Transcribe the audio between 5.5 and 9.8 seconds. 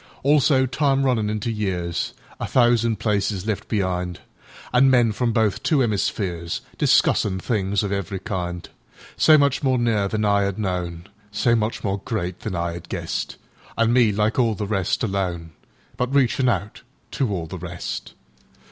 two 'emispheresDiscussin' things of every kind; So much more